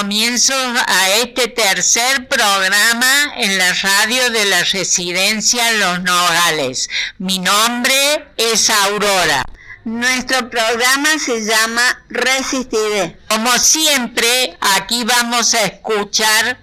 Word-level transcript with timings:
Hola, 0.00 0.08
damos 0.08 0.16
comienzo 0.16 0.54
a 0.86 1.10
este 1.22 1.48
tercer 1.48 2.26
programa 2.26 3.34
en 3.36 3.58
la 3.58 3.72
radio 3.74 4.30
de 4.30 4.46
la 4.46 4.64
residencia 4.64 5.72
Los 5.72 6.02
Nogales. 6.02 6.88
Mi 7.18 7.38
nombre 7.38 8.26
es 8.38 8.70
Aurora. 8.70 9.44
Nuestro 9.84 10.48
programa 10.48 11.18
se 11.18 11.44
llama 11.44 11.82
Resistiré. 12.08 13.18
Como 13.28 13.58
siempre, 13.58 14.56
aquí 14.60 15.04
vamos 15.04 15.52
a 15.54 15.66
escuchar 15.66 16.58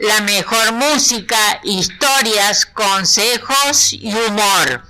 la 0.00 0.20
mejor 0.20 0.72
música, 0.72 1.60
historias, 1.64 2.66
consejos 2.66 3.94
y 3.94 4.14
humor. 4.14 4.84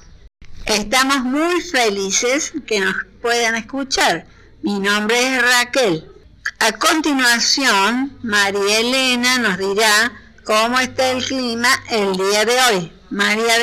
Estamos 0.67 1.21
muy 1.21 1.63
felices 1.63 2.53
que 2.67 2.81
nos 2.81 2.95
puedan 3.23 3.55
escuchar. 3.55 4.27
Mi 4.63 4.79
nombre 4.81 5.19
es 5.19 5.43
Raquel. 5.43 6.16
A 6.59 6.73
continuación, 6.73 8.19
María 8.23 8.81
Elena 8.81 9.39
nos 9.39 9.59
dirá 9.59 10.13
cómo 10.45 10.81
está 10.81 11.13
el 11.13 11.23
clima 11.23 11.69
el 11.91 12.17
día 12.17 12.45
de 12.45 12.55
hoy. 12.55 12.93
María, 13.11 13.55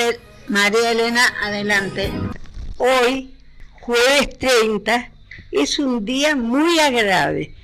María 0.48 0.92
Elena, 0.92 1.34
adelante. 1.42 2.12
Hoy, 2.78 3.34
jueves 3.82 4.38
30, 4.38 5.12
es 5.52 5.80
un 5.80 6.06
día 6.06 6.36
muy 6.36 6.80
agradable. 6.80 7.56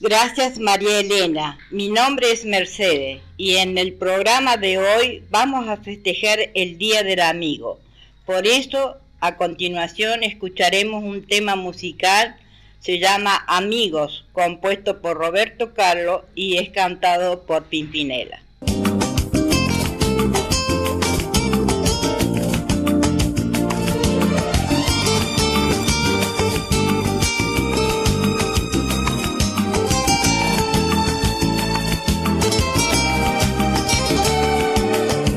Gracias 0.00 0.58
María 0.58 1.00
Elena. 1.00 1.58
Mi 1.70 1.88
nombre 1.88 2.30
es 2.30 2.44
Mercedes 2.44 3.22
y 3.38 3.56
en 3.56 3.78
el 3.78 3.94
programa 3.94 4.58
de 4.58 4.78
hoy 4.78 5.24
vamos 5.30 5.66
a 5.68 5.78
festejar 5.78 6.38
el 6.54 6.76
Día 6.76 7.02
del 7.02 7.20
Amigo. 7.20 7.80
Por 8.26 8.46
eso, 8.46 8.98
a 9.18 9.36
continuación 9.36 10.22
escucharemos 10.22 11.02
un 11.02 11.26
tema 11.26 11.56
musical 11.56 12.36
se 12.80 12.98
llama 12.98 13.44
Amigos, 13.46 14.24
compuesto 14.32 15.00
por 15.00 15.16
Roberto 15.16 15.74
Carlos 15.74 16.22
y 16.34 16.56
es 16.56 16.70
cantado 16.70 17.42
por 17.42 17.64
Pimpinela. 17.64 18.40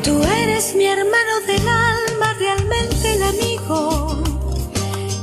Tú 0.03 0.23
eres 0.23 0.75
mi 0.75 0.85
hermano 0.85 1.39
del 1.47 1.67
alma, 1.67 2.33
realmente 2.39 3.13
el 3.15 3.23
amigo, 3.23 4.23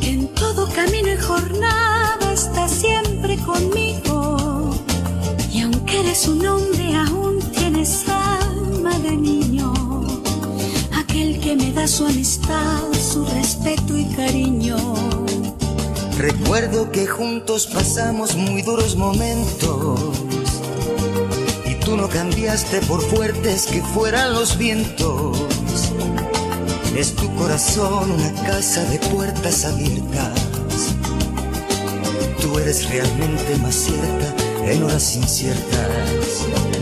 en 0.03 0.29
todo 0.35 0.69
camino 0.75 1.13
y 1.13 1.17
jornada 1.17 2.08
siempre 2.69 3.37
conmigo. 3.39 4.71
Y 5.53 5.63
aunque 5.63 6.01
eres 6.01 6.29
un 6.29 6.47
hombre, 6.47 6.95
aún 6.95 7.41
tienes 7.53 8.05
alma 8.09 8.99
de 8.99 9.17
niño. 9.17 9.73
Aquel 10.97 11.41
que 11.41 11.57
me 11.57 11.73
da 11.73 11.89
su 11.89 12.07
amistad, 12.07 12.83
su 12.93 13.25
respeto 13.25 13.97
y 13.97 14.05
cariño. 14.15 14.77
Recuerdo 16.19 16.91
que 16.91 17.07
juntos 17.07 17.67
pasamos 17.67 18.37
muy 18.37 18.63
duros 18.63 18.97
momentos. 18.97 20.01
Y 21.65 21.75
tú 21.77 21.97
no 21.97 22.09
cambiaste 22.09 22.81
por 22.83 23.01
fuertes 23.01 23.67
que 23.67 23.83
fueran 23.83 24.35
los 24.35 24.59
vientos. 24.59 25.39
Es 26.97 27.15
tu 27.15 27.33
corazón 27.37 28.11
una 28.11 28.33
casa 28.45 28.83
de 28.85 28.99
puertas 28.99 29.65
abiertas 29.65 30.48
eres 32.61 32.89
realmente 32.91 33.57
más 33.63 33.75
cierta 33.75 34.35
en 34.65 34.83
horas 34.83 35.17
inciertas. 35.17 36.78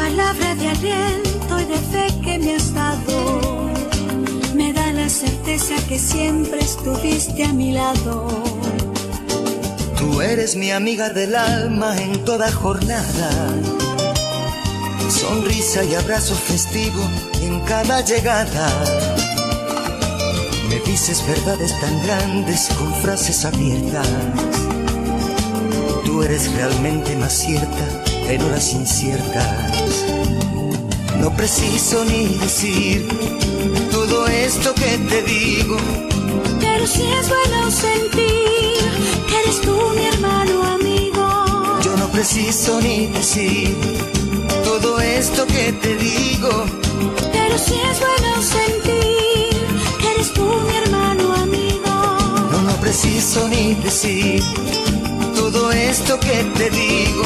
Palabra 0.00 0.54
de 0.54 0.68
aliento 0.68 1.60
y 1.60 1.64
de 1.64 1.78
fe 1.92 2.06
que 2.22 2.38
me 2.38 2.56
has 2.56 2.72
dado 2.72 3.70
me 4.54 4.72
da 4.72 4.92
la 4.92 5.08
certeza 5.08 5.74
que 5.88 5.98
siempre 5.98 6.60
estuviste 6.60 7.44
a 7.44 7.52
mi 7.52 7.72
lado. 7.72 8.26
Tú 9.98 10.20
eres 10.20 10.56
mi 10.56 10.70
amiga 10.70 11.10
del 11.10 11.34
alma 11.34 11.96
en 12.00 12.24
toda 12.24 12.50
jornada. 12.50 13.30
Sonrisa 15.08 15.84
y 15.84 15.94
abrazo 15.94 16.34
festivo 16.34 17.02
en 17.42 17.60
cada 17.60 18.00
llegada. 18.02 19.09
Me 20.70 20.78
dices 20.78 21.26
verdades 21.26 21.78
tan 21.80 22.00
grandes 22.06 22.68
con 22.78 22.94
frases 23.02 23.44
abiertas. 23.44 24.06
Tú 26.04 26.22
eres 26.22 26.52
realmente 26.52 27.16
más 27.16 27.32
cierta 27.32 28.04
en 28.28 28.40
horas 28.42 28.72
inciertas. 28.72 30.04
No 31.18 31.34
preciso 31.36 32.04
ni 32.04 32.36
decir 32.38 33.08
todo 33.90 34.28
esto 34.28 34.72
que 34.74 34.96
te 35.08 35.22
digo. 35.22 35.76
Pero 36.60 36.86
si 36.86 37.02
es 37.02 37.28
bueno 37.28 37.68
sentir 37.72 38.78
que 39.28 39.40
eres 39.42 39.60
tú 39.62 39.76
mi 39.96 40.06
hermano 40.06 40.62
amigo. 40.62 41.80
Yo 41.82 41.96
no 41.96 42.06
preciso 42.12 42.80
ni 42.80 43.08
decir 43.08 43.76
todo 44.62 45.00
esto 45.00 45.46
que 45.48 45.72
te 45.72 45.96
digo. 45.96 46.64
Pero 47.32 47.58
si 47.58 47.74
es 47.74 47.98
bueno 47.98 48.40
sentir 48.40 48.99
preciso 52.90 53.46
ni 53.46 53.74
decir 53.76 54.42
todo 55.36 55.70
esto 55.70 56.18
que 56.18 56.42
te 56.58 56.70
digo 56.70 57.22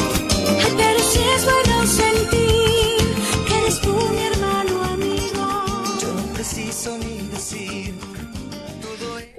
pero 0.77 0.99
si 0.99 1.19
es 1.35 1.43
bueno 1.43 1.87
sentir 1.87 3.15
que 3.47 3.57
eres 3.63 3.81
tú 3.81 3.95
mi 4.11 4.27
hermano 4.27 4.83
amigo. 4.83 5.65
Yo 5.99 6.13
no 6.13 6.33
preciso 6.35 6.95
ni 6.99 7.27
decir. 7.29 7.95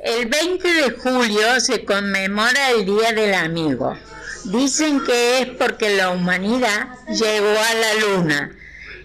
El 0.03 0.27
20 0.27 0.73
de 0.73 0.91
julio 0.99 1.61
se 1.61 1.85
conmemora 1.85 2.71
el 2.73 2.87
Día 2.87 3.13
del 3.13 3.33
Amigo. 3.35 3.97
Dicen 4.47 5.05
que 5.05 5.43
es 5.43 5.47
porque 5.51 5.95
la 5.97 6.11
humanidad 6.11 6.89
llegó 7.09 7.55
a 7.57 7.75
la 7.75 7.95
luna. 8.01 8.51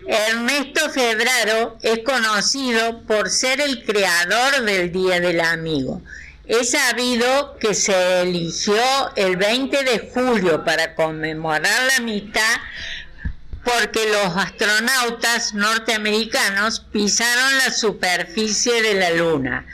Ernesto 0.07 0.89
Febraro 0.89 1.77
es 1.83 1.99
conocido 1.99 3.03
por 3.03 3.29
ser 3.29 3.61
el 3.61 3.85
creador 3.85 4.65
del 4.65 4.91
Día 4.91 5.19
del 5.19 5.39
Amigo 5.39 6.01
es 6.51 6.71
sabido 6.71 7.57
que 7.61 7.73
se 7.73 8.23
eligió 8.23 8.75
el 9.15 9.37
20 9.37 9.85
de 9.85 10.11
julio 10.13 10.65
para 10.65 10.95
conmemorar 10.95 11.83
la 11.87 11.95
amistad 11.95 12.57
porque 13.63 14.05
los 14.09 14.35
astronautas 14.35 15.53
norteamericanos 15.53 16.81
pisaron 16.91 17.57
la 17.59 17.71
superficie 17.71 18.81
de 18.81 18.95
la 18.95 19.11
Luna. 19.11 19.65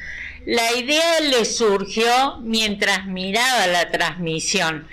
La 0.45 0.71
idea 0.73 1.19
le 1.21 1.45
surgió 1.45 2.37
mientras 2.43 3.07
miraba 3.07 3.65
la 3.65 3.89
transmisión 3.89 4.87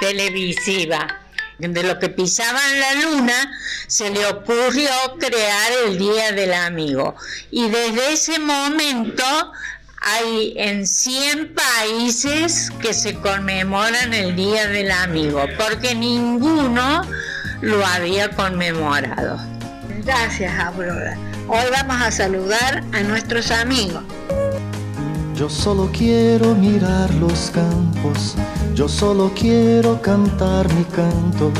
televisiva. 0.00 1.20
De 1.58 1.82
lo 1.82 1.98
que 1.98 2.10
pisaban 2.10 2.80
la 2.80 2.94
luna, 2.94 3.58
se 3.86 4.10
le 4.10 4.26
ocurrió 4.26 4.90
crear 5.18 5.72
el 5.86 5.96
Día 5.96 6.32
del 6.32 6.52
Amigo. 6.52 7.14
Y 7.50 7.70
desde 7.70 8.12
ese 8.12 8.38
momento 8.38 9.24
hay 10.08 10.54
en 10.56 10.86
100 10.86 11.52
países 11.52 12.70
que 12.80 12.94
se 12.94 13.14
conmemoran 13.16 14.14
el 14.14 14.36
Día 14.36 14.68
del 14.68 14.92
Amigo, 14.92 15.42
porque 15.58 15.96
ninguno 15.96 17.02
lo 17.60 17.84
había 17.84 18.30
conmemorado. 18.30 19.36
Gracias, 20.04 20.56
Aurora. 20.60 21.18
Hoy 21.48 21.64
vamos 21.72 22.00
a 22.00 22.12
saludar 22.12 22.84
a 22.92 23.00
nuestros 23.02 23.50
amigos. 23.50 24.04
Yo 25.34 25.50
solo 25.50 25.90
quiero 25.92 26.54
mirar 26.54 27.12
los 27.14 27.50
campos, 27.50 28.36
yo 28.74 28.88
solo 28.88 29.32
quiero 29.34 30.00
cantar 30.00 30.72
mi 30.72 30.84
canto 30.84 31.52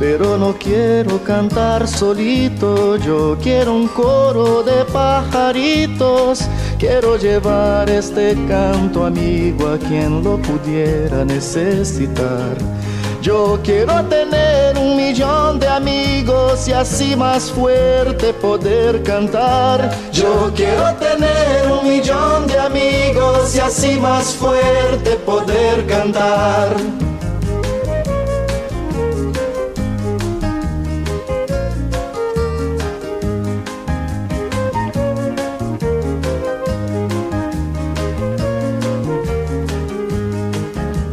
pero 0.00 0.38
no 0.38 0.56
quiero 0.58 1.22
cantar 1.22 1.86
solito, 1.86 2.96
yo 2.96 3.36
quiero 3.42 3.74
un 3.74 3.86
coro 3.86 4.62
de 4.62 4.82
pajaritos, 4.86 6.48
quiero 6.78 7.18
llevar 7.18 7.90
este 7.90 8.34
canto 8.48 9.04
amigo 9.04 9.68
a 9.68 9.76
quien 9.76 10.24
lo 10.24 10.38
pudiera 10.38 11.22
necesitar. 11.22 12.56
Yo 13.20 13.60
quiero 13.62 14.02
tener 14.06 14.78
un 14.78 14.96
millón 14.96 15.60
de 15.60 15.68
amigos 15.68 16.66
y 16.66 16.72
así 16.72 17.14
más 17.14 17.50
fuerte 17.50 18.32
poder 18.32 19.02
cantar. 19.02 19.90
Yo 20.10 20.50
quiero 20.56 20.94
tener 20.94 21.70
un 21.70 21.86
millón 21.86 22.46
de 22.46 22.58
amigos 22.58 23.54
y 23.54 23.60
así 23.60 24.00
más 24.00 24.32
fuerte 24.32 25.16
poder 25.26 25.86
cantar. 25.86 26.74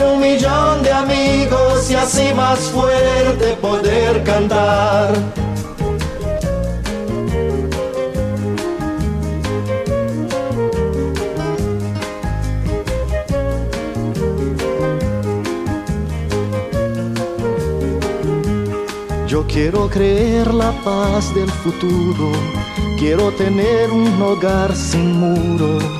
un 0.00 0.20
millón 0.20 0.82
de 0.82 0.92
amigos 0.92 1.90
y 1.90 1.94
así 1.94 2.32
más 2.34 2.58
fuerte 2.70 3.54
poder 3.60 4.22
cantar. 4.24 5.12
Yo 19.26 19.46
quiero 19.46 19.88
creer 19.88 20.52
la 20.52 20.72
paz 20.82 21.32
del 21.34 21.50
futuro, 21.50 22.32
quiero 22.98 23.30
tener 23.32 23.90
un 23.90 24.20
hogar 24.20 24.74
sin 24.74 25.12
muro. 25.20 25.99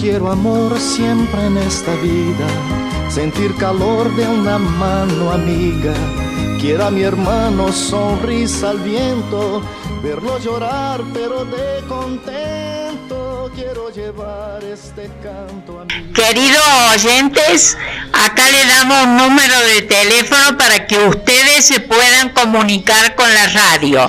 Quiero 0.00 0.30
amor 0.30 0.78
siempre 0.80 1.44
en 1.46 1.58
esta 1.58 1.92
vida, 1.96 2.46
sentir 3.10 3.52
calor 3.56 4.14
de 4.14 4.28
una 4.28 4.56
mano 4.58 5.32
amiga. 5.32 5.92
Quiero 6.60 6.86
a 6.86 6.90
mi 6.90 7.02
hermano 7.02 7.72
sonrisa 7.72 8.70
al 8.70 8.78
viento, 8.78 9.60
verlo 10.02 10.38
llorar 10.38 11.02
pero 11.12 11.44
de 11.44 11.84
contento. 11.88 13.50
Quiero 13.54 13.90
llevar 13.90 14.62
este 14.62 15.10
canto 15.22 15.80
a 15.80 15.84
mi... 15.84 16.12
Queridos 16.12 16.64
oyentes, 16.94 17.76
acá 18.12 18.50
le 18.50 18.66
damos 18.66 19.04
un 19.04 19.16
número 19.16 19.58
de 19.74 19.82
teléfono 19.82 20.56
para 20.56 20.86
que 20.86 20.98
ustedes 21.08 21.66
se 21.66 21.80
puedan 21.80 22.28
comunicar 22.30 23.16
con 23.16 23.34
la 23.34 23.48
radio. 23.48 24.08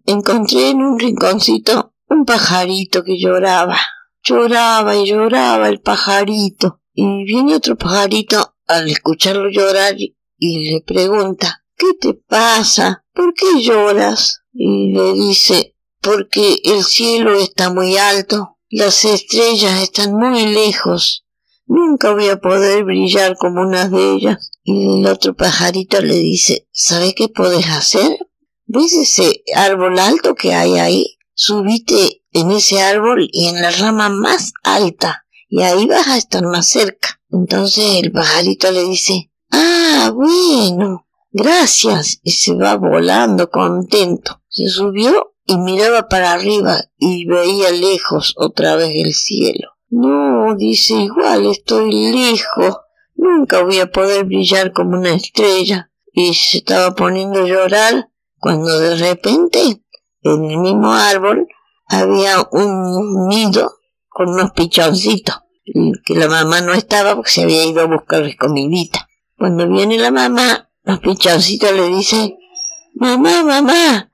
encontré 0.06 0.70
en 0.70 0.82
un 0.82 1.00
rinconcito 1.00 1.94
un 2.08 2.26
pajarito 2.26 3.04
que 3.04 3.20
lloraba. 3.20 3.78
Lloraba 4.24 4.96
y 4.96 5.08
lloraba 5.08 5.70
el 5.70 5.82
pajarito. 5.82 6.82
Y 6.94 7.24
viene 7.24 7.56
otro 7.56 7.78
pajarito 7.78 8.56
al 8.68 8.90
escucharlo 8.90 9.50
llorar 9.50 9.96
y 9.98 10.72
le 10.72 10.82
pregunta, 10.82 11.64
¿qué 11.76 11.94
te 12.00 12.14
pasa? 12.14 13.06
¿Por 13.14 13.34
qué 13.34 13.62
lloras? 13.62 14.42
Y 14.54 14.92
le 14.92 15.14
dice, 15.14 15.77
porque 16.08 16.62
el 16.64 16.84
cielo 16.84 17.34
está 17.38 17.72
muy 17.72 17.98
alto, 17.98 18.58
las 18.70 19.06
estrellas 19.06 19.82
están 19.84 20.14
muy 20.14 20.46
lejos 20.48 21.26
Nunca 21.68 22.14
voy 22.14 22.30
a 22.30 22.40
poder 22.40 22.86
brillar 22.86 23.36
como 23.38 23.62
una 23.62 23.90
de 23.90 24.14
ellas. 24.14 24.52
Y 24.64 25.00
el 25.00 25.06
otro 25.06 25.36
pajarito 25.36 26.00
le 26.02 26.16
dice, 26.16 26.68
¿sabe 26.72 27.14
qué 27.14 27.28
puedes 27.28 27.68
hacer? 27.68 28.18
¿Ves 28.66 28.94
ese 28.94 29.44
árbol 29.54 30.00
alto 30.00 30.34
que 30.34 30.54
hay 30.54 30.78
ahí? 30.78 31.18
Subite 31.34 32.24
en 32.32 32.52
ese 32.52 32.82
árbol 32.82 33.28
y 33.32 33.48
en 33.48 33.62
la 33.62 33.72
rama 33.72 34.10
más 34.10 34.54
alta, 34.64 35.26
y 35.50 35.62
ahí 35.62 35.86
vas 35.86 36.08
a 36.08 36.18
estar 36.18 36.44
más 36.44 36.68
cerca. 36.68 37.22
Entonces 37.32 38.02
el 38.02 38.12
pajarito 38.12 38.72
le 38.72 38.84
dice, 38.84 39.32
ah, 39.52 40.12
bueno, 40.16 41.06
gracias, 41.32 42.20
y 42.24 42.32
se 42.32 42.56
va 42.56 42.76
volando 42.76 43.50
contento. 43.50 44.42
Se 44.58 44.66
subió 44.66 45.36
y 45.46 45.56
miraba 45.60 46.08
para 46.08 46.34
arriba 46.34 46.78
y 46.98 47.28
veía 47.28 47.70
lejos 47.70 48.34
otra 48.38 48.76
vez 48.76 48.90
el 48.96 49.14
cielo. 49.14 49.70
No, 49.92 50.56
dice, 50.56 50.96
igual 50.96 51.46
estoy 51.46 52.12
lejos. 52.12 52.78
Nunca 53.14 53.62
voy 53.62 53.80
a 53.82 53.92
poder 53.92 54.26
brillar 54.26 54.74
como 54.74 54.98
una 54.98 55.14
estrella. 55.14 55.92
Y 56.12 56.34
se 56.34 56.58
estaba 56.58 56.96
poniendo 56.96 57.42
a 57.42 57.48
llorar 57.48 58.10
cuando 58.40 58.80
de 58.80 58.96
repente, 58.96 59.84
en 60.24 60.46
el 60.46 60.58
mismo 60.58 60.92
árbol, 60.92 61.48
había 61.86 62.38
un 62.52 63.28
nido 63.28 63.72
con 64.10 64.30
unos 64.30 64.54
pichoncitos. 64.54 65.36
que 66.04 66.16
la 66.16 66.28
mamá 66.28 66.62
no 66.62 66.74
estaba 66.74 67.16
porque 67.16 67.30
se 67.30 67.44
había 67.44 67.64
ido 67.64 67.82
a 67.82 67.86
buscar 67.86 68.24
comidita. 68.38 69.08
Cuando 69.38 69.70
viene 69.70 70.00
la 70.00 70.10
mamá, 70.10 70.72
los 70.82 70.98
pichoncitos 70.98 71.72
le 71.74 71.90
dicen, 71.90 72.36
mamá, 72.96 73.44
mamá, 73.44 74.10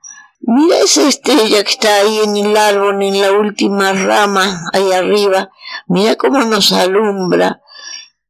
mira 0.46 0.78
esa 0.78 1.08
estrella 1.08 1.64
que 1.64 1.70
está 1.70 1.96
ahí 1.96 2.20
en 2.20 2.36
el 2.36 2.56
árbol, 2.56 3.02
en 3.02 3.20
la 3.20 3.32
última 3.32 3.92
rama, 3.92 4.68
ahí 4.72 4.92
arriba, 4.92 5.50
mira 5.86 6.16
cómo 6.16 6.38
nos 6.44 6.72
alumbra. 6.72 7.60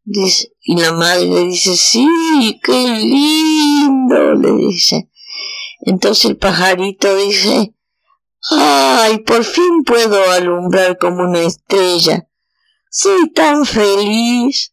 Y 0.06 0.76
la 0.76 0.92
madre 0.92 1.24
le 1.26 1.40
dice, 1.46 1.76
sí, 1.76 2.60
qué 2.62 2.72
lindo, 2.72 4.34
le 4.34 4.52
dice. 4.66 5.08
Entonces 5.80 6.26
el 6.26 6.36
pajarito 6.36 7.14
dice, 7.16 7.74
ay, 8.50 9.18
por 9.18 9.44
fin 9.44 9.82
puedo 9.84 10.30
alumbrar 10.30 10.98
como 10.98 11.24
una 11.24 11.40
estrella. 11.40 12.28
Soy 12.90 13.30
tan 13.30 13.64
feliz. 13.64 14.72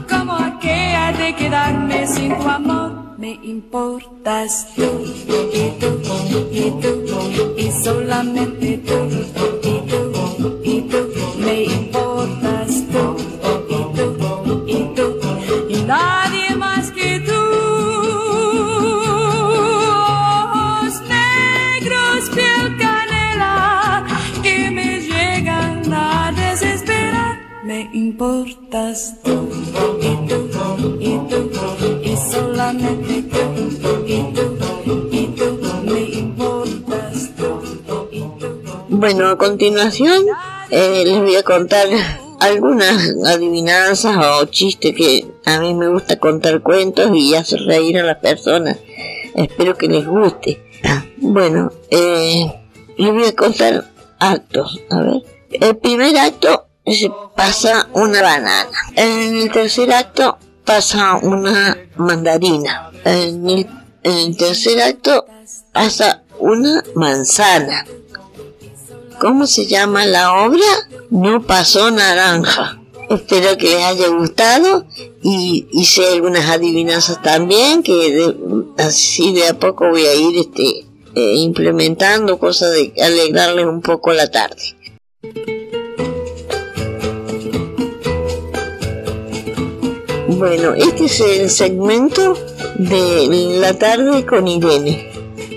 de 1.17 1.35
quedarme 1.35 2.07
sin 2.07 2.37
tu 2.37 2.47
amor. 2.47 2.91
Me 3.17 3.39
importas 3.43 4.67
tú 4.75 5.03
y 5.53 5.71
tú 5.79 5.99
y 6.51 6.71
tú 6.81 7.53
y 7.57 7.71
solamente 7.83 8.77
tú 8.79 9.60
continuación 39.61 40.25
eh, 40.71 41.03
les 41.05 41.19
voy 41.19 41.35
a 41.35 41.43
contar 41.43 41.87
algunas 42.39 43.13
adivinanzas 43.27 44.17
o 44.17 44.45
chistes 44.45 44.95
que 44.95 45.27
a 45.45 45.59
mí 45.59 45.75
me 45.75 45.87
gusta 45.87 46.17
contar 46.17 46.63
cuentos 46.63 47.11
y 47.13 47.35
hacer 47.35 47.59
reír 47.67 47.99
a 47.99 48.03
las 48.03 48.17
personas. 48.17 48.77
Espero 49.35 49.77
que 49.77 49.87
les 49.87 50.07
guste. 50.07 50.63
Bueno, 51.17 51.71
eh, 51.91 52.51
les 52.97 53.13
voy 53.13 53.25
a 53.25 53.35
contar 53.35 53.85
actos. 54.17 54.79
A 54.89 55.01
ver, 55.01 55.21
el 55.51 55.77
primer 55.77 56.17
acto 56.17 56.65
pasa 57.35 57.87
una 57.93 58.19
banana. 58.23 58.65
En 58.95 59.35
el 59.35 59.51
tercer 59.51 59.93
acto 59.93 60.39
pasa 60.65 61.17
una 61.17 61.77
mandarina. 61.97 62.89
En 63.05 63.47
el, 63.47 63.67
en 64.01 64.17
el 64.17 64.37
tercer 64.37 64.81
acto 64.81 65.27
pasa 65.71 66.23
una 66.39 66.83
manzana. 66.95 67.85
¿Cómo 69.21 69.45
se 69.45 69.67
llama 69.67 70.07
la 70.07 70.33
obra? 70.45 70.65
No 71.11 71.43
pasó 71.43 71.91
naranja. 71.91 72.81
Espero 73.07 73.55
que 73.55 73.69
les 73.69 73.83
haya 73.83 74.07
gustado 74.07 74.83
y 75.21 75.67
hice 75.71 76.07
algunas 76.07 76.49
adivinanzas 76.49 77.21
también 77.21 77.83
que 77.83 78.33
así 78.79 79.31
de 79.33 79.47
a 79.47 79.59
poco 79.59 79.87
voy 79.89 80.07
a 80.07 80.15
ir 80.15 80.39
este, 80.39 80.85
eh, 81.13 81.35
implementando 81.35 82.39
cosas 82.39 82.71
de 82.71 82.93
alegrarles 82.99 83.65
un 83.67 83.81
poco 83.81 84.11
la 84.11 84.31
tarde. 84.31 84.75
Bueno, 90.27 90.73
este 90.73 91.05
es 91.05 91.19
el 91.19 91.49
segmento 91.49 92.35
de 92.77 93.27
la 93.59 93.73
tarde 93.77 94.25
con 94.25 94.47
Irene. 94.47 95.11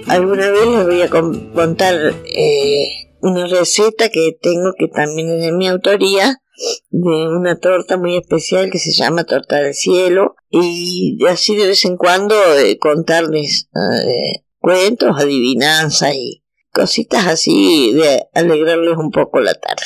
Alguna 0.06 0.50
vez 0.50 0.66
les 0.66 0.84
voy 0.84 1.02
a 1.02 1.08
con- 1.08 1.50
contar 1.54 1.94
eh, 2.26 3.03
una 3.24 3.46
receta 3.46 4.10
que 4.10 4.36
tengo 4.40 4.74
que 4.78 4.88
también 4.88 5.30
es 5.30 5.40
de 5.46 5.52
mi 5.52 5.66
autoría, 5.66 6.42
de 6.90 7.28
una 7.28 7.58
torta 7.58 7.96
muy 7.96 8.16
especial 8.16 8.70
que 8.70 8.78
se 8.78 8.92
llama 8.92 9.24
torta 9.24 9.56
del 9.56 9.74
cielo 9.74 10.36
y 10.50 11.16
así 11.26 11.56
de 11.56 11.68
vez 11.68 11.84
en 11.86 11.96
cuando 11.96 12.34
eh, 12.58 12.78
contarles 12.78 13.70
eh, 13.74 14.42
cuentos, 14.58 15.16
adivinanzas 15.18 16.14
y 16.14 16.42
cositas 16.70 17.26
así 17.26 17.94
de 17.94 18.26
alegrarles 18.34 18.98
un 18.98 19.10
poco 19.10 19.40
la 19.40 19.54
tarde. 19.54 19.84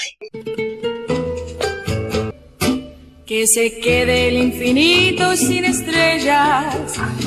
Que 3.24 3.46
se 3.46 3.78
quede 3.78 4.28
el 4.28 4.38
infinito 4.38 5.36
sin 5.36 5.64
estrellas 5.64 6.74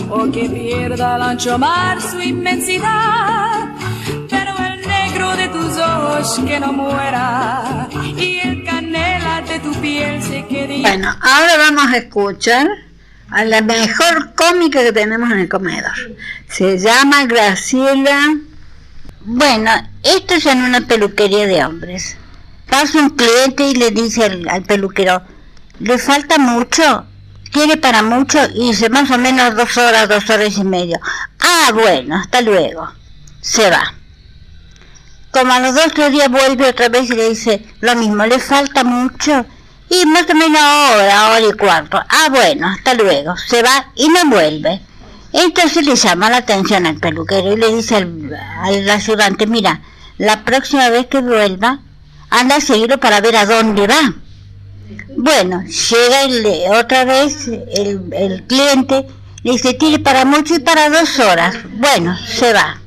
o 0.09 0.29
que 0.29 0.49
pierda 0.49 1.15
el 1.15 1.21
ancho 1.21 1.57
mar 1.57 2.01
su 2.01 2.19
inmensidad. 2.19 3.90
Que 6.45 6.59
no 6.59 6.71
muera 6.71 7.87
y 7.91 8.39
el 8.39 8.63
canela 8.63 9.41
de 9.41 9.59
tu 9.59 9.73
piel 9.81 10.21
se 10.21 10.45
quede 10.45 10.81
Bueno, 10.81 11.09
ahora 11.19 11.57
vamos 11.57 11.87
a 11.91 11.97
escuchar 11.97 12.67
a 13.31 13.43
la 13.43 13.61
mejor 13.61 14.33
cómica 14.35 14.83
que 14.83 14.93
tenemos 14.93 15.31
en 15.31 15.39
el 15.39 15.49
comedor. 15.49 15.91
Se 16.47 16.77
llama 16.77 17.25
Graciela. 17.25 18.35
Bueno, 19.21 19.71
esto 20.03 20.35
es 20.35 20.45
en 20.45 20.61
una 20.61 20.81
peluquería 20.81 21.47
de 21.47 21.65
hombres. 21.65 22.17
Pasa 22.69 22.99
un 22.99 23.09
cliente 23.09 23.67
y 23.69 23.75
le 23.75 23.89
dice 23.89 24.25
al, 24.25 24.47
al 24.47 24.63
peluquero, 24.63 25.23
¿le 25.79 25.97
falta 25.97 26.37
mucho? 26.37 27.05
¿Quiere 27.51 27.77
para 27.77 28.03
mucho? 28.03 28.39
Y 28.53 28.69
dice, 28.69 28.89
más 28.89 29.09
o 29.09 29.17
menos 29.17 29.55
dos 29.55 29.75
horas, 29.77 30.07
dos 30.07 30.29
horas 30.29 30.55
y 30.57 30.63
medio. 30.63 30.99
Ah, 31.39 31.71
bueno, 31.73 32.15
hasta 32.15 32.41
luego. 32.41 32.87
Se 33.41 33.69
va. 33.69 33.95
Como 35.31 35.53
a 35.53 35.59
los 35.59 35.75
dos 35.75 35.91
tres 35.93 36.11
días 36.11 36.29
vuelve 36.29 36.69
otra 36.69 36.89
vez 36.89 37.09
y 37.09 37.13
le 37.15 37.29
dice 37.29 37.65
lo 37.79 37.95
mismo, 37.95 38.25
¿le 38.25 38.39
falta 38.39 38.83
mucho? 38.83 39.45
Y 39.89 40.05
más 40.05 40.25
o 40.29 40.35
menos 40.35 40.61
hora, 40.61 41.29
hora 41.31 41.41
y 41.47 41.51
cuarto. 41.57 41.99
Ah, 42.09 42.27
bueno, 42.29 42.67
hasta 42.67 42.93
luego. 42.93 43.35
Se 43.37 43.61
va 43.63 43.87
y 43.95 44.07
no 44.09 44.25
vuelve. 44.29 44.81
Entonces 45.33 45.85
le 45.85 45.95
llama 45.95 46.29
la 46.29 46.37
atención 46.37 46.85
al 46.85 46.97
peluquero 46.97 47.53
y 47.53 47.57
le 47.57 47.73
dice 47.75 47.95
al, 47.95 48.37
al 48.61 48.89
ayudante, 48.89 49.47
mira, 49.47 49.81
la 50.17 50.43
próxima 50.43 50.89
vez 50.89 51.07
que 51.07 51.21
vuelva, 51.21 51.79
anda 52.29 52.57
a 52.57 52.61
seguirlo 52.61 52.99
para 52.99 53.21
ver 53.21 53.37
a 53.37 53.45
dónde 53.45 53.87
va. 53.87 54.13
Bueno, 55.17 55.63
llega 55.63 56.21
el- 56.23 56.71
otra 56.77 57.05
vez 57.05 57.47
el, 57.47 58.01
el 58.11 58.43
cliente, 58.43 59.07
le 59.43 59.51
dice, 59.53 59.73
tiene 59.73 59.99
para 59.99 60.25
mucho 60.25 60.55
y 60.55 60.59
para 60.59 60.89
dos 60.89 61.17
horas. 61.19 61.55
Bueno, 61.77 62.17
se 62.17 62.51
va. 62.51 62.80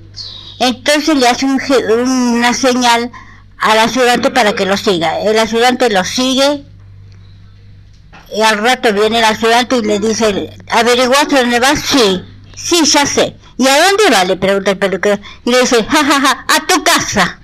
Entonces 0.58 1.16
le 1.16 1.28
hace 1.28 1.46
una 1.46 2.54
señal 2.54 3.11
al 3.58 3.78
ayudante 3.78 4.30
para 4.30 4.54
que 4.54 4.66
lo 4.66 4.76
siga. 4.76 5.20
El 5.20 5.38
ayudante 5.38 5.90
lo 5.90 6.04
sigue 6.04 6.64
y 8.34 8.42
al 8.42 8.58
rato 8.58 8.92
viene 8.92 9.18
el 9.18 9.25
ayudante 9.25 9.76
y 9.76 9.82
le 9.82 9.99
dice, 10.00 10.50
¿averiguaste 10.70 11.37
dónde 11.37 11.61
vas? 11.61 11.78
Sí, 11.78 12.25
sí, 12.56 12.84
ya 12.84 13.06
sé. 13.06 13.37
¿Y 13.56 13.68
a 13.68 13.84
dónde 13.84 14.11
va? 14.12 14.25
Le 14.25 14.37
pregunta 14.37 14.73
el 14.73 14.78
peluquero. 14.78 15.23
Y 15.44 15.50
le 15.52 15.61
dice, 15.61 15.84
ja, 15.84 16.04
ja, 16.04 16.20
ja, 16.20 16.44
a 16.49 16.66
tu 16.66 16.82
casa. 16.82 17.38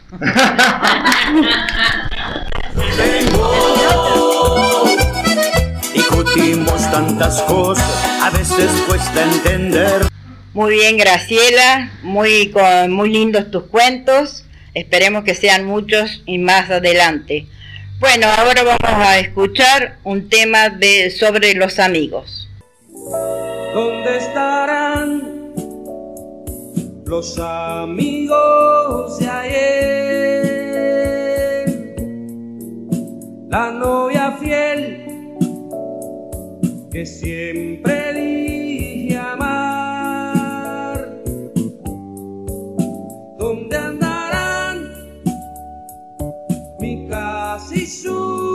Discutimos 5.95 6.91
tantas 6.91 7.41
cosas, 7.43 8.05
a 8.23 8.31
veces 8.31 8.71
cuesta 8.89 9.23
entender. 9.23 10.09
Muy 10.53 10.73
bien, 10.75 10.97
Graciela, 10.97 11.91
muy, 12.03 12.51
con- 12.51 12.91
muy 12.93 13.11
lindos 13.11 13.51
tus 13.51 13.65
cuentos. 13.65 14.45
Esperemos 14.75 15.25
que 15.25 15.35
sean 15.35 15.65
muchos 15.65 16.23
y 16.27 16.39
más 16.39 16.71
adelante. 16.71 17.47
Bueno, 18.01 18.27
ahora 18.29 18.63
vamos 18.65 19.07
a 19.07 19.19
escuchar 19.19 19.99
un 20.05 20.29
tema 20.29 20.69
de 20.71 21.11
sobre 21.11 21.55
los 21.55 21.79
amigos. 21.79 22.49
¿Dónde 23.75 24.17
estarán 24.17 25.53
los 27.07 27.39
amigos 27.39 29.19
de 29.19 29.29
ayer? 29.29 29.71
La 33.51 33.71
novia 33.73 34.37
fiel 34.41 35.07
que 36.93 37.05
siempre 37.07 38.13
casa 47.91 48.50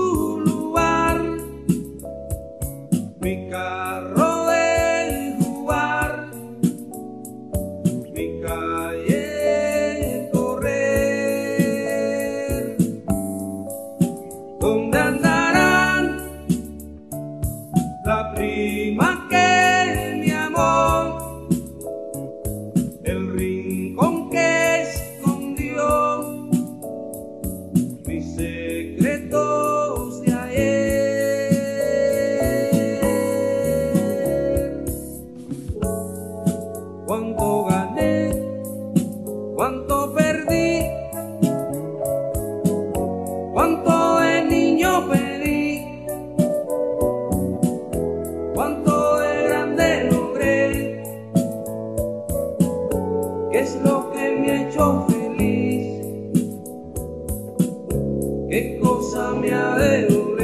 cosa 58.82 59.34
me 59.36 60.35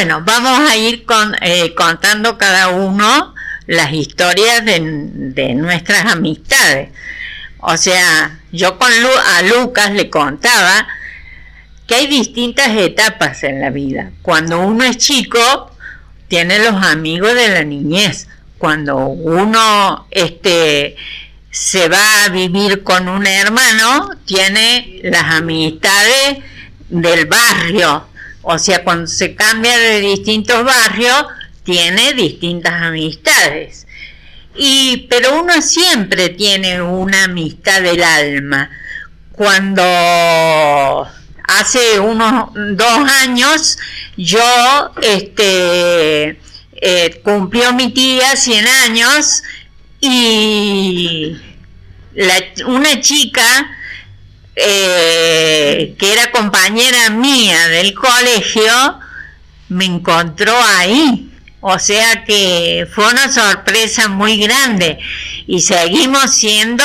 Bueno, 0.00 0.22
vamos 0.24 0.60
a 0.60 0.78
ir 0.78 1.04
con, 1.04 1.36
eh, 1.42 1.74
contando 1.74 2.38
cada 2.38 2.68
uno 2.68 3.34
las 3.66 3.92
historias 3.92 4.64
de, 4.64 4.80
nuestras 5.54 6.06
amistades. 6.06 6.88
O 7.58 7.76
sea, 7.76 8.38
yo 8.50 8.78
con 8.78 8.90
a 8.90 9.42
Lucas 9.42 9.90
le 9.90 10.08
contaba 10.08 10.88
que 11.86 11.96
hay 11.96 12.06
distintas 12.06 12.70
etapas 12.78 13.44
en 13.44 13.60
la 13.60 13.68
vida. 13.68 14.10
Cuando 14.22 14.60
uno 14.60 14.84
es 14.84 14.96
chico, 14.96 15.70
tiene 16.28 16.60
los 16.60 16.82
amigos 16.82 17.34
de 17.34 17.48
la 17.48 17.64
niñez. 17.64 18.26
Cuando 18.56 18.96
uno 19.04 20.06
este, 20.10 20.96
se 21.50 21.90
va 21.90 22.24
a 22.24 22.28
vivir 22.30 22.84
con 22.84 23.06
un 23.06 23.26
hermano, 23.26 24.12
tiene 24.24 25.00
las 25.02 25.24
amistades 25.24 26.38
del 26.88 27.26
barrio. 27.26 28.09
O 28.42 28.58
sea, 28.58 28.82
cuando 28.84 29.06
se 29.06 29.34
cambia 29.34 29.76
de 29.78 30.00
distintos 30.00 30.64
barrios, 30.64 31.26
tiene 31.64 32.12
distintas 32.14 32.72
amistades. 32.82 33.86
Y, 34.56 35.06
pero 35.08 35.40
uno 35.40 35.60
siempre 35.62 36.30
tiene 36.30 36.82
una 36.82 37.24
amistad 37.24 37.82
del 37.82 38.02
alma. 38.02 38.70
Cuando 39.32 39.82
hace 41.48 41.98
unos 42.00 42.50
dos 42.54 43.10
años 43.22 43.78
yo 44.16 44.92
este 45.02 46.38
eh, 46.82 47.20
cumplió 47.24 47.72
mi 47.72 47.90
tía 47.92 48.36
100 48.36 48.66
años 48.68 49.42
y 50.00 51.36
la- 52.14 52.66
una 52.66 53.00
chica 53.00 53.70
eh, 54.62 55.94
que 55.98 56.12
era 56.12 56.30
compañera 56.30 57.10
mía 57.10 57.68
del 57.68 57.94
colegio 57.94 58.98
me 59.68 59.84
encontró 59.84 60.54
ahí. 60.78 61.30
O 61.60 61.78
sea 61.78 62.24
que 62.24 62.86
fue 62.92 63.06
una 63.06 63.30
sorpresa 63.30 64.08
muy 64.08 64.38
grande 64.38 64.98
y 65.46 65.60
seguimos 65.60 66.34
siendo 66.34 66.84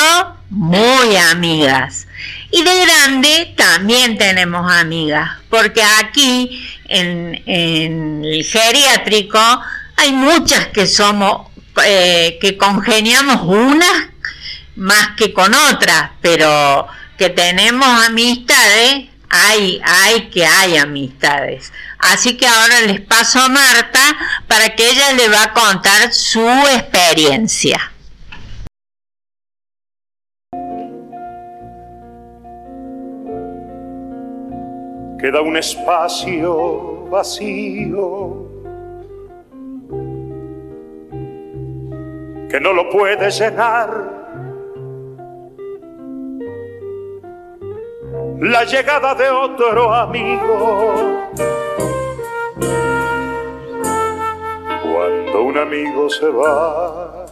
muy 0.50 1.16
amigas. 1.16 2.06
Y 2.50 2.62
de 2.62 2.80
grande 2.86 3.54
también 3.56 4.16
tenemos 4.18 4.70
amigas, 4.70 5.30
porque 5.50 5.82
aquí 5.82 6.62
en, 6.88 7.42
el 7.46 8.44
geriátrico 8.44 9.38
hay 9.96 10.12
muchas 10.12 10.66
que 10.68 10.86
somos, 10.86 11.48
eh, 11.84 12.38
que 12.40 12.56
congeniamos 12.56 13.42
unas 13.42 14.08
más 14.76 15.08
que 15.16 15.32
con 15.32 15.54
otras, 15.54 16.10
pero 16.20 16.86
que 17.16 17.30
tenemos 17.30 17.88
amistades, 18.06 19.08
hay, 19.28 19.80
hay 19.84 20.30
que 20.30 20.46
hay 20.46 20.76
amistades. 20.76 21.72
Así 21.98 22.36
que 22.36 22.46
ahora 22.46 22.82
les 22.82 23.00
paso 23.00 23.40
a 23.40 23.48
Marta 23.48 24.16
para 24.46 24.74
que 24.74 24.90
ella 24.90 25.12
le 25.12 25.28
va 25.28 25.44
a 25.44 25.52
contar 25.52 26.12
su 26.12 26.46
experiencia. 26.74 27.92
queda 35.26 35.40
un 35.40 35.56
espacio 35.56 37.08
vacío 37.10 38.46
que 42.48 42.60
no 42.60 42.72
lo 42.72 42.88
puede 42.90 43.28
llenar. 43.30 44.15
La 48.38 48.64
llegada 48.64 49.14
de 49.14 49.30
otro 49.30 49.94
amigo. 49.94 51.30
Cuando 54.82 55.42
un 55.42 55.56
amigo 55.56 56.10
se 56.10 56.28
va, 56.28 57.24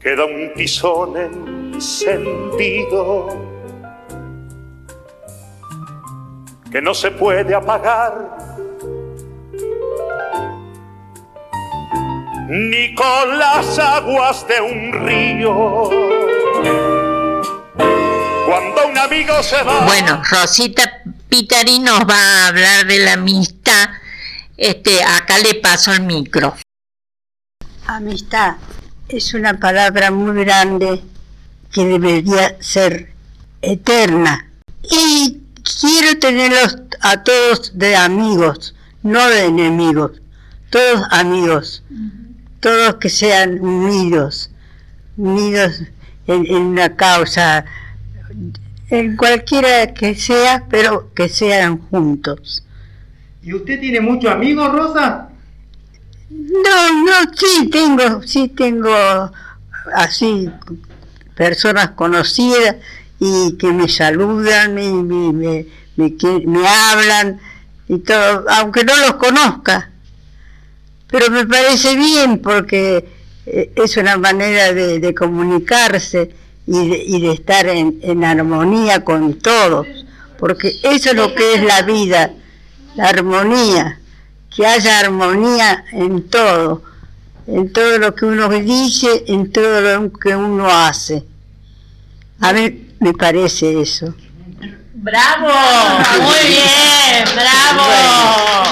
queda 0.00 0.24
un 0.24 0.52
tizón 0.54 1.16
encendido 1.16 3.28
que 6.72 6.82
no 6.82 6.92
se 6.92 7.12
puede 7.12 7.54
apagar 7.54 8.36
ni 12.48 12.94
con 12.94 13.38
las 13.38 13.78
aguas 13.78 14.46
de 14.46 14.60
un 14.60 14.92
río. 15.06 16.21
Cuando 18.52 18.86
un 18.86 18.98
amigo 18.98 19.42
se 19.42 19.62
va. 19.62 19.86
Bueno, 19.86 20.22
Rosita 20.30 21.00
Pitari 21.30 21.78
nos 21.78 22.00
va 22.00 22.16
a 22.18 22.48
hablar 22.48 22.86
de 22.86 22.98
la 22.98 23.14
amistad. 23.14 23.88
Este, 24.58 25.02
acá 25.02 25.38
le 25.38 25.54
paso 25.54 25.90
el 25.94 26.02
micro. 26.02 26.54
Amistad 27.86 28.56
es 29.08 29.32
una 29.32 29.58
palabra 29.58 30.10
muy 30.10 30.44
grande 30.44 31.02
que 31.72 31.86
debería 31.86 32.58
ser 32.60 33.14
eterna. 33.62 34.50
Y 34.82 35.40
quiero 35.80 36.18
tenerlos 36.18 36.76
a 37.00 37.22
todos 37.22 37.78
de 37.78 37.96
amigos, 37.96 38.74
no 39.02 39.26
de 39.30 39.46
enemigos, 39.46 40.20
todos 40.68 41.06
amigos, 41.10 41.82
todos 42.60 42.96
que 42.96 43.08
sean 43.08 43.60
unidos, 43.60 44.50
unidos 45.16 45.80
en, 46.26 46.44
en 46.46 46.62
una 46.62 46.94
causa, 46.96 47.64
en 48.90 49.16
cualquiera 49.16 49.94
que 49.94 50.14
sea, 50.14 50.66
pero 50.68 51.12
que 51.14 51.28
sean 51.28 51.78
juntos. 51.78 52.64
¿Y 53.42 53.54
usted 53.54 53.80
tiene 53.80 54.00
muchos 54.00 54.30
amigos, 54.30 54.70
Rosa? 54.72 55.28
No, 56.30 57.04
no, 57.04 57.32
sí 57.34 57.68
tengo, 57.70 58.22
sí 58.22 58.48
tengo 58.48 58.94
así 59.94 60.48
personas 61.34 61.90
conocidas 61.90 62.76
y 63.18 63.56
que 63.56 63.72
me 63.72 63.88
saludan 63.88 64.78
y 64.78 64.92
me, 64.92 65.32
me, 65.32 65.66
me, 65.96 66.68
hablan 66.68 67.40
y 67.88 67.98
todo, 67.98 68.44
aunque 68.50 68.84
no 68.84 68.96
los 68.96 69.14
conozca. 69.14 69.90
Pero 71.08 71.30
me 71.30 71.46
parece 71.46 71.96
bien 71.96 72.40
porque 72.40 73.08
eh, 73.46 73.72
es 73.76 73.96
una 73.96 74.16
manera 74.16 74.72
de, 74.72 75.14
comunicarse 75.14 76.34
y 76.66 76.88
de, 76.88 77.04
y 77.04 77.20
de 77.20 77.32
estar 77.32 77.66
en, 77.66 77.98
en, 78.02 78.24
armonía 78.24 79.04
con 79.04 79.34
todos, 79.34 79.86
porque 80.38 80.78
eso 80.82 81.10
es 81.10 81.16
lo 81.16 81.34
que 81.34 81.54
es 81.54 81.62
la 81.62 81.82
vida, 81.82 82.30
la 82.94 83.08
armonía, 83.08 83.98
que 84.54 84.66
haya 84.66 85.00
armonía 85.00 85.84
en 85.92 86.28
todo, 86.28 86.82
en 87.46 87.72
todo 87.72 87.98
lo 87.98 88.14
que 88.14 88.26
uno 88.26 88.48
dice, 88.48 89.24
en 89.26 89.50
todo 89.50 89.80
lo 89.80 90.12
que 90.12 90.36
uno 90.36 90.68
hace. 90.68 91.24
A 92.40 92.52
mí 92.52 92.88
me 93.00 93.12
parece 93.12 93.80
eso. 93.80 94.14
¡Bravo! 94.94 95.48
Muy 96.22 96.48
bien, 96.48 97.24
bravo. 97.34 97.82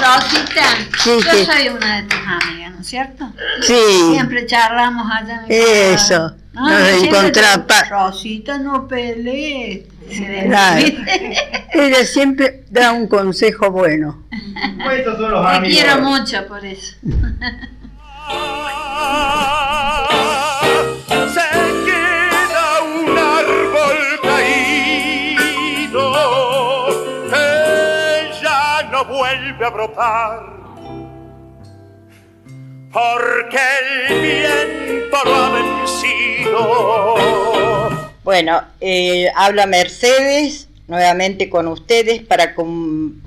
Rosita, 0.00 0.62
yo 1.04 1.44
soy 1.44 1.68
una 1.68 1.96
de 1.96 2.02
tus 2.04 2.18
amigas, 2.20 2.72
¿no 2.72 2.80
es 2.80 2.86
cierto? 2.86 3.32
Sí. 3.62 3.74
Siempre 4.12 4.46
charlamos 4.46 5.06
allá 5.10 5.44
en 5.46 5.52
el 5.52 5.94
Eso, 5.94 6.36
nos 6.52 7.02
encontramos. 7.02 7.66
Rosita, 7.90 8.58
no 8.58 8.86
pelees. 8.88 9.86
Ella 11.72 12.04
siempre 12.04 12.64
da 12.70 12.92
un 12.92 13.06
consejo 13.06 13.70
bueno. 13.70 14.24
Te 14.30 15.68
quiero 15.68 16.00
mucho 16.02 16.46
por 16.46 16.64
eso. 16.64 16.96
vuelve 29.04 29.64
a 29.64 29.70
brotar. 29.70 30.59
Porque 32.92 33.58
el. 34.08 35.10
Bueno, 38.24 38.62
eh, 38.80 39.30
habla 39.36 39.66
Mercedes 39.66 40.68
nuevamente 40.88 41.48
con 41.48 41.68
ustedes 41.68 42.22
para 42.22 42.54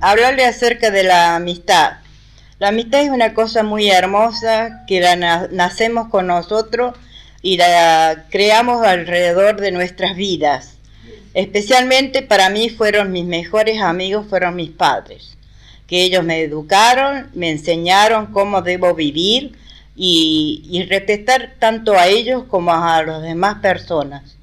hablarle 0.00 0.44
acerca 0.44 0.90
de 0.90 1.04
la 1.04 1.36
amistad. 1.36 1.98
La 2.58 2.68
amistad 2.68 3.02
es 3.02 3.10
una 3.10 3.32
cosa 3.32 3.62
muy 3.62 3.90
hermosa 3.90 4.84
que 4.86 5.00
la 5.00 5.16
nacemos 5.50 6.08
con 6.08 6.26
nosotros 6.26 6.96
y 7.40 7.56
la 7.56 8.26
creamos 8.30 8.86
alrededor 8.86 9.60
de 9.60 9.72
nuestras 9.72 10.16
vidas. 10.16 10.76
Especialmente 11.32 12.22
para 12.22 12.50
mí 12.50 12.68
fueron 12.70 13.12
mis 13.12 13.24
mejores 13.24 13.80
amigos, 13.80 14.26
fueron 14.28 14.56
mis 14.56 14.70
padres 14.70 15.33
ellos 16.02 16.24
me 16.24 16.42
educaron, 16.42 17.28
me 17.34 17.50
enseñaron 17.50 18.26
cómo 18.26 18.62
debo 18.62 18.94
vivir 18.94 19.52
y, 19.96 20.86
respetar 20.88 21.54
tanto 21.58 21.94
a 21.94 22.08
ellos 22.08 22.44
como 22.48 22.72
a 22.72 23.02
las 23.02 23.22
demás 23.22 23.56
personas. 23.60 24.36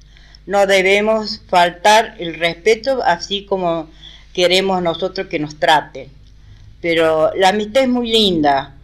No 0.46 0.66
debemos 0.66 1.42
faltar 1.48 2.16
el 2.18 2.34
respeto 2.34 3.02
así 3.04 3.44
como 3.44 3.88
queremos 4.32 4.82
nosotros 4.82 5.28
que 5.28 5.38
nos 5.38 5.58
traten. 5.58 6.08
Pero 6.80 7.32
la 7.34 7.50
amistad 7.50 7.84
es 7.84 7.88
muy 7.88 8.10
linda, 8.10 8.74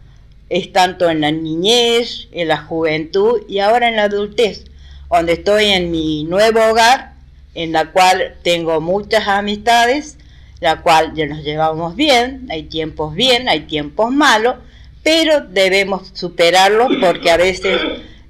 es 0.49 0.73
tanto 0.73 1.11
en 1.11 1.21
la 1.21 1.33
niñez, 1.33 2.29
en 2.33 2.49
la 2.49 2.59
juventud 2.59 3.43
y 3.49 3.59
ahora 3.59 3.89
en 3.89 3.97
la 3.97 4.05
adultez, 4.05 4.65
donde 5.11 5.33
estoy 5.33 5.67
en 5.67 5.91
mi 5.91 6.25
nuevo 6.25 6.61
hogar, 6.71 7.13
en 7.55 7.73
la 7.73 7.91
cual 7.91 8.37
tengo 8.43 8.81
muchas 8.81 9.27
amistades 9.27 10.17
la 10.61 10.81
cual 10.83 11.15
ya 11.15 11.27
nos 11.27 11.45
llevamos 11.45 11.95
bien, 11.95 12.47
hay 12.51 12.65
tiempos 12.65 13.15
bien, 13.15 13.49
hay 13.49 13.61
tiempos 13.61 14.11
malos, 14.13 14.57
pero 15.03 15.41
debemos 15.41 16.11
superarlos 16.15 16.89
porque 17.01 17.31
a 17.31 17.37
veces 17.37 17.81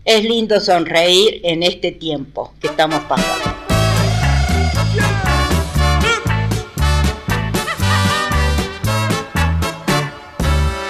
es 0.04 0.24
lindo 0.24 0.60
sonreír 0.60 1.40
en 1.44 1.62
este 1.62 1.92
tiempo 1.92 2.52
que 2.60 2.68
estamos 2.68 3.00
pasando. 3.00 3.56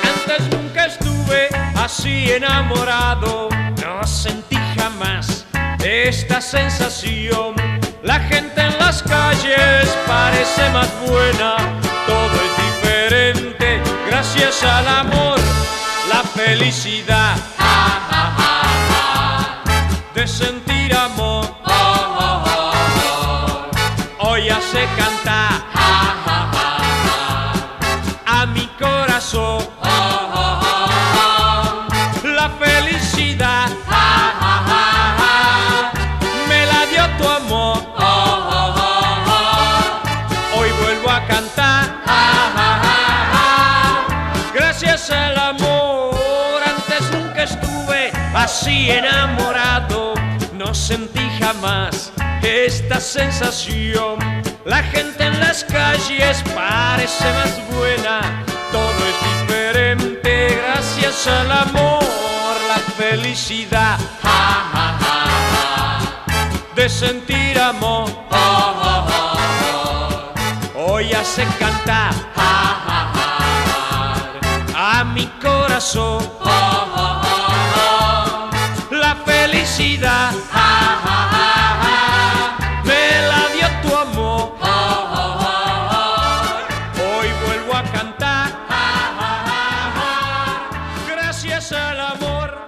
Antes 0.02 0.48
nunca 0.50 0.86
estuve 0.86 1.48
así 1.76 2.30
enamorado, 2.30 3.48
no 3.82 4.06
sentí 4.06 4.56
jamás 4.76 5.46
esta 5.84 6.40
sensación 6.40 7.77
la 8.02 8.20
gente 8.20 8.60
en 8.60 8.78
las 8.78 9.02
calles 9.02 9.88
parece 10.06 10.70
más 10.70 10.88
buena, 11.06 11.56
todo 12.06 12.34
es 12.46 12.54
diferente 12.66 13.80
gracias 14.08 14.62
al 14.62 14.88
amor, 14.88 15.38
la 16.08 16.22
felicidad 16.22 17.36
enamorado, 48.88 50.14
no 50.54 50.74
sentí 50.74 51.28
jamás 51.38 52.12
esta 52.42 53.00
sensación. 53.00 54.18
La 54.64 54.82
gente 54.82 55.24
en 55.24 55.38
las 55.40 55.64
calles 55.64 56.42
parece 56.54 57.24
más 57.32 57.76
buena, 57.76 58.44
todo 58.72 59.00
es 59.10 59.18
diferente 59.40 60.58
gracias 60.62 61.26
al 61.26 61.50
amor, 61.50 62.04
la 62.68 62.78
felicidad. 62.96 63.98
De 66.74 66.88
sentir 66.88 67.58
amor. 67.58 68.08
Hoy 70.74 71.12
hace 71.12 71.44
cantar. 71.58 72.14
A 74.74 75.04
mi 75.04 75.26
corazón 75.42 76.24
felicidad. 79.78 80.32
me 82.84 83.28
la 83.28 83.48
dio 83.54 83.68
tu 83.82 83.96
amor. 83.96 84.58
Hoy 86.96 87.28
vuelvo 87.46 87.76
a 87.76 87.84
cantar. 87.92 88.50
Gracias 91.08 91.72
al 91.72 92.00
amor. 92.00 92.58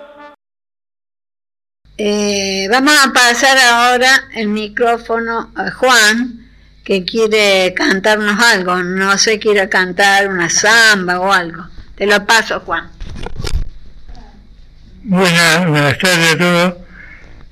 Eh, 1.98 2.68
vamos 2.70 2.94
a 3.04 3.12
pasar 3.12 3.58
ahora 3.58 4.28
el 4.34 4.48
micrófono 4.48 5.50
a 5.56 5.70
Juan, 5.72 6.48
que 6.84 7.04
quiere 7.04 7.74
cantarnos 7.74 8.40
algo. 8.40 8.76
No 8.84 9.18
sé, 9.18 9.40
quiere 9.40 9.68
cantar 9.68 10.28
una 10.28 10.48
samba 10.48 11.18
o 11.18 11.32
algo. 11.32 11.66
Te 11.96 12.06
lo 12.06 12.24
paso, 12.24 12.60
Juan. 12.60 12.88
Buenas, 15.02 15.66
buenas 15.66 15.98
tardes 15.98 16.34
a 16.34 16.38
todos, 16.38 16.74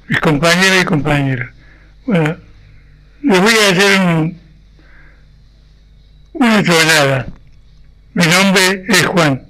mis 0.09 0.21
compañeros 0.21 0.83
y 0.83 0.85
compañeras. 0.85 1.51
Bueno, 2.07 2.37
les 3.23 3.41
voy 3.41 3.55
a 3.55 3.71
hacer 3.71 4.01
un, 4.01 4.41
una 6.33 6.63
tonada. 6.63 7.27
Mi 8.15 8.27
nombre 8.27 8.85
es 8.89 9.07
Juan. 9.07 9.43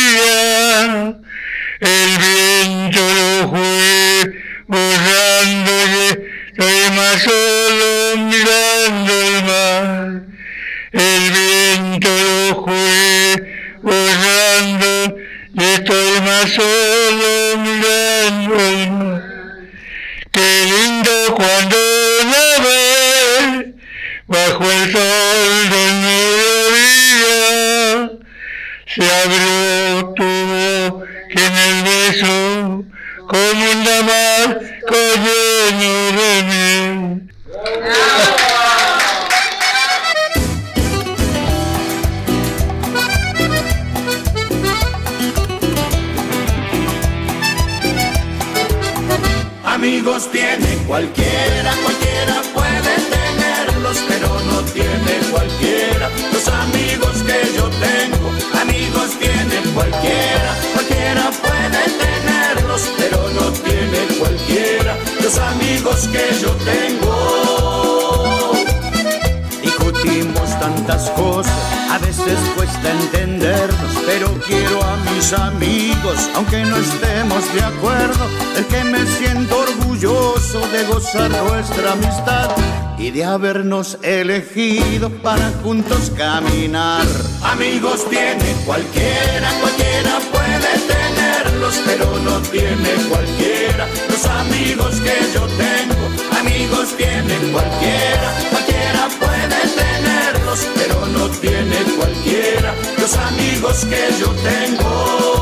aunque 76.34 76.64
no 76.64 76.76
estemos 76.76 77.54
de 77.54 77.62
acuerdo, 77.62 78.26
el 78.56 78.64
que 78.66 78.84
me 78.84 79.04
siento 79.06 79.58
orgulloso 79.60 80.60
de 80.68 80.84
gozar 80.84 81.30
nuestra 81.30 81.92
amistad 81.92 82.50
y 82.98 83.10
de 83.10 83.24
habernos 83.24 83.98
elegido 84.02 85.10
para 85.22 85.50
juntos 85.62 86.10
caminar. 86.16 87.06
Amigos 87.42 88.08
tiene 88.08 88.54
cualquiera, 88.64 89.50
cualquiera 89.60 90.18
puede 90.32 90.72
tenerlos, 90.86 91.80
pero 91.84 92.18
no 92.20 92.38
tiene 92.50 92.90
cualquiera 93.08 93.86
los 94.08 94.24
amigos 94.26 95.00
que 95.00 95.16
yo 95.34 95.46
tengo. 95.56 96.38
Amigos 96.38 96.96
tiene 96.96 97.34
cualquiera, 97.52 98.34
cualquiera 98.50 99.08
puede 99.18 99.60
tenerlos, 99.82 100.66
pero 100.74 101.06
no 101.06 101.28
tiene 101.28 101.76
cualquiera 101.98 102.74
los 102.98 103.16
amigos 103.16 103.84
que 103.84 104.08
yo 104.20 104.30
tengo. 104.42 105.33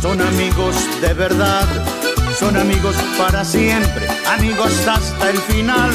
Son 0.00 0.20
amigos 0.20 0.74
de 1.00 1.14
verdad 1.14 1.66
son 2.38 2.56
amigos 2.56 2.94
para 3.18 3.44
siempre, 3.44 4.06
amigos 4.28 4.86
hasta 4.86 5.30
el 5.30 5.38
final. 5.38 5.90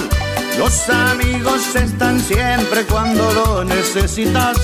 Los 0.57 0.89
amigos 0.89 1.73
están 1.73 2.19
siempre 2.19 2.85
cuando 2.85 3.31
lo 3.31 3.63
necesitas. 3.63 4.57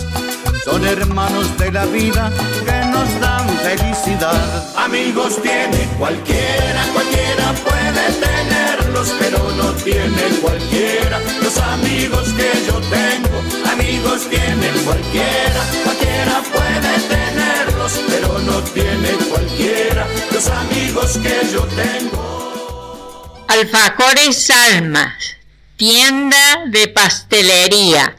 Son 0.70 0.86
hermanos 0.86 1.58
de 1.58 1.72
la 1.72 1.86
vida 1.86 2.32
que 2.64 2.86
nos 2.90 3.20
dan 3.20 3.50
felicidad. 3.58 4.78
Amigos 4.78 5.42
tiene 5.42 5.90
cualquiera, 5.98 6.86
cualquiera 6.94 7.54
puede 7.66 8.06
tenerlos, 8.28 9.16
pero 9.20 9.52
no 9.58 9.72
tiene 9.84 10.22
cualquiera. 10.44 11.20
Los 11.42 11.58
amigos 11.58 12.30
que 12.34 12.52
yo 12.68 12.80
tengo, 12.82 13.42
amigos 13.72 14.30
tiene 14.30 14.68
cualquiera, 14.86 15.62
cualquiera 15.84 16.44
puede 16.54 17.00
tenerlos, 17.16 18.02
pero 18.08 18.38
no 18.38 18.62
tiene 18.62 19.10
cualquiera. 19.28 20.08
Los 20.32 20.48
amigos 20.50 21.18
que 21.18 21.36
yo 21.52 21.64
tengo. 21.84 23.46
Alfajores 23.48 24.52
Almas, 24.52 25.36
tienda 25.78 26.66
de 26.68 26.88
pastelería. 26.90 28.16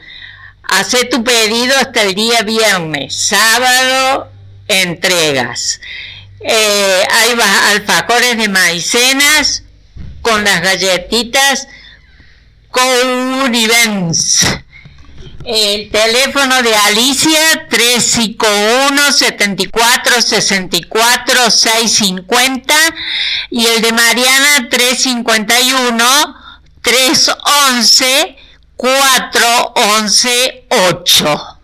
Hace 0.71 1.03
tu 1.03 1.21
pedido 1.21 1.75
hasta 1.77 2.03
el 2.03 2.15
día 2.15 2.43
viernes, 2.43 3.13
sábado 3.13 4.31
entregas. 4.69 5.81
Eh, 6.39 7.03
hay 7.11 7.37
alfajores 7.73 8.37
de 8.37 8.47
maicenas 8.47 9.63
con 10.21 10.45
las 10.45 10.61
galletitas 10.61 11.67
Courivens. 12.69 14.47
El 15.43 15.91
teléfono 15.91 16.63
de 16.63 16.73
Alicia 16.73 17.67
351 17.69 19.11
74 19.11 20.21
64 20.21 21.51
650 21.51 22.73
y 23.49 23.65
el 23.65 23.81
de 23.81 23.91
Mariana 23.91 24.69
351 24.69 26.35
311 26.81 28.37
411 28.81 30.65
8. 30.69 31.59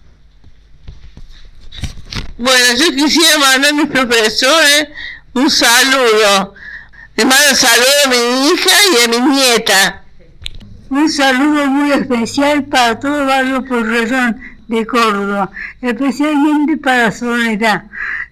Bueno, 2.37 2.65
yo 2.77 2.95
quisiera 2.95 3.39
mandar 3.39 3.71
a 3.71 3.73
mis 3.73 3.87
profesores 3.87 4.89
un 5.33 5.49
saludo. 5.49 6.53
Les 7.15 7.25
mando 7.25 7.55
saludo 7.55 7.87
a 8.05 8.09
mi 8.09 8.49
hija 8.49 8.69
y 8.93 9.03
a 9.03 9.07
mi 9.07 9.19
nieta. 9.31 10.03
Un 10.91 11.09
saludo 11.09 11.65
muy 11.65 11.91
especial 11.93 12.65
para 12.65 12.99
todo 12.99 13.21
el 13.21 13.25
barrio 13.25 13.65
Porredón 13.65 14.39
de 14.67 14.85
Córdoba, 14.85 15.49
especialmente 15.81 16.77
para 16.77 17.11
Soledad. 17.11 17.85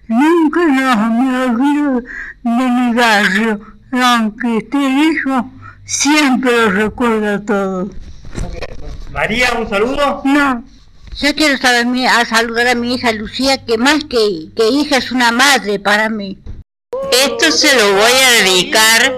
Nunca 0.06 0.60
me 0.60 1.44
olvido 1.44 2.02
de 2.44 2.70
mi 2.70 2.94
barrio, 2.94 3.60
aunque 3.90 4.58
esté 4.58 4.78
lejos, 4.78 5.46
siempre 5.84 6.52
lo 6.52 6.70
recuerdo 6.70 7.34
a 7.34 7.40
todos. 7.44 8.05
María, 9.16 9.54
un 9.56 9.66
saludo. 9.66 10.20
No. 10.24 10.62
Yo 11.18 11.34
quiero 11.34 11.56
saber, 11.56 11.86
a 12.06 12.26
saludar 12.26 12.68
a 12.68 12.74
mi 12.74 12.94
hija 12.94 13.12
Lucía, 13.12 13.64
que 13.64 13.78
más 13.78 14.04
que, 14.04 14.50
que 14.54 14.68
hija 14.68 14.98
es 14.98 15.10
una 15.10 15.32
madre 15.32 15.78
para 15.78 16.10
mí. 16.10 16.38
Esto 17.24 17.50
se 17.50 17.74
lo 17.76 17.94
voy 17.94 18.12
a 18.12 18.30
dedicar 18.42 19.14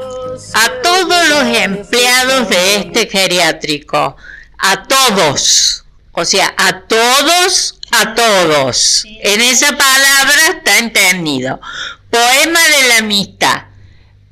a 0.55 0.83
todos 0.85 1.29
los 1.29 1.57
empleados 1.57 2.49
de 2.49 2.77
este 2.77 3.09
geriátrico, 3.09 4.17
a 4.57 4.85
todos, 4.85 5.85
o 6.13 6.25
sea, 6.25 6.55
a 6.57 6.83
todos, 6.83 7.81
a 7.91 8.15
todos. 8.15 9.05
En 9.05 9.41
esa 9.41 9.77
palabra 9.77 10.43
está 10.59 10.79
entendido. 10.79 11.61
Poema 12.09 12.61
de 12.69 12.89
la 12.89 12.99
amistad. 12.99 13.65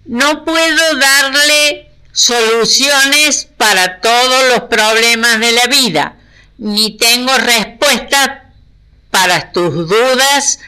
No 0.04 0.44
puedo 0.44 0.96
darle 0.96 1.85
soluciones 2.16 3.46
para 3.58 4.00
todos 4.00 4.48
los 4.48 4.62
problemas 4.70 5.38
de 5.38 5.52
la 5.52 5.66
vida, 5.66 6.16
ni 6.56 6.96
tengo 6.96 7.30
respuestas 7.36 8.30
para 9.10 9.52
tus 9.52 9.86
dudas, 9.86 10.60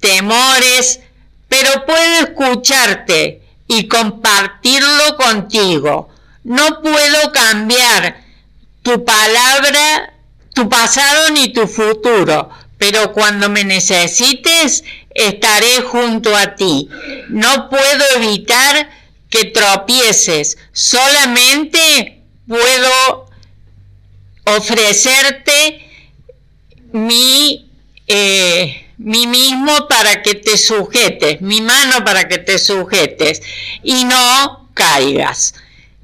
temores, 0.00 1.00
pero 1.48 1.86
puedo 1.86 2.26
escucharte 2.26 3.40
y 3.66 3.88
compartirlo 3.88 5.16
contigo. 5.16 6.10
No 6.44 6.82
puedo 6.82 7.32
cambiar 7.32 8.22
tu 8.82 9.02
palabra, 9.02 10.12
tu 10.52 10.68
pasado 10.68 11.30
ni 11.30 11.54
tu 11.54 11.66
futuro, 11.66 12.50
pero 12.76 13.14
cuando 13.14 13.48
me 13.48 13.64
necesites 13.64 14.84
estaré 15.14 15.80
junto 15.80 16.36
a 16.36 16.54
ti. 16.54 16.90
No 17.30 17.70
puedo 17.70 18.04
evitar 18.16 18.90
que 19.30 19.44
tropieces, 19.44 20.56
solamente 20.72 22.22
puedo 22.46 23.28
ofrecerte 24.44 25.86
mi, 26.92 27.70
eh, 28.06 28.86
mi 28.98 29.26
mismo 29.26 29.88
para 29.88 30.22
que 30.22 30.34
te 30.34 30.56
sujetes, 30.56 31.40
mi 31.40 31.60
mano 31.60 32.04
para 32.04 32.28
que 32.28 32.38
te 32.38 32.58
sujetes 32.58 33.42
y 33.82 34.04
no 34.04 34.70
caigas. 34.74 35.54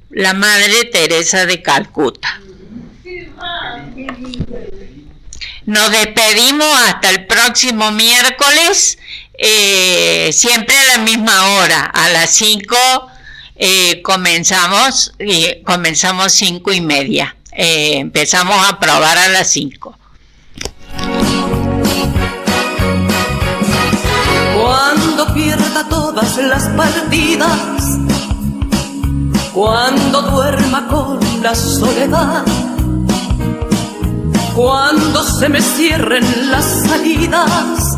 La 0.09 0.33
Madre 0.33 0.85
Teresa 0.85 1.45
de 1.45 1.63
Calcuta. 1.63 2.39
Nos 5.65 5.91
despedimos 5.91 6.67
hasta 6.81 7.09
el 7.09 7.25
próximo 7.25 7.91
miércoles, 7.91 8.99
eh, 9.37 10.29
siempre 10.33 10.77
a 10.77 10.83
la 10.83 10.97
misma 10.99 11.55
hora, 11.55 11.85
a 11.85 12.09
las 12.09 12.29
5 12.31 12.75
comenzamos, 14.03 15.13
eh, 15.19 15.61
comenzamos 15.65 16.33
cinco 16.33 16.71
y 16.71 16.81
media. 16.81 17.35
Eh, 17.51 17.97
empezamos 17.97 18.55
a 18.67 18.79
probar 18.79 19.17
a 19.17 19.27
las 19.29 19.47
5. 19.47 19.97
Cuando 24.59 25.33
pierda 25.33 25.87
todas 25.87 26.37
las 26.37 26.67
partidas, 26.69 27.59
cuando 29.53 30.21
duerma 30.23 30.87
con 30.87 31.19
la 31.41 31.53
soledad, 31.53 32.43
cuando 34.55 35.23
se 35.23 35.49
me 35.49 35.61
cierren 35.61 36.51
las 36.51 36.65
salidas 36.87 37.97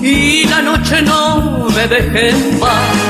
y 0.00 0.44
la 0.44 0.62
noche 0.62 1.02
no 1.02 1.68
me 1.68 1.86
deje 1.86 2.30
en 2.30 2.60
paz, 2.60 3.09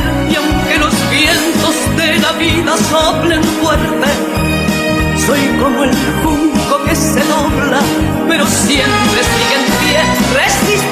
vientos 1.21 1.75
de 1.97 2.17
la 2.17 2.31
vida 2.33 2.75
soplen 2.89 3.43
fuerte, 3.43 4.09
soy 5.25 5.41
como 5.61 5.83
el 5.83 5.93
junco 6.23 6.83
que 6.85 6.95
se 6.95 7.19
dobla, 7.19 7.79
pero 8.27 8.45
siempre 8.47 9.19
sigue 9.33 9.55
en 9.59 9.65
pie. 9.81 9.99
Resistiré 10.41 10.90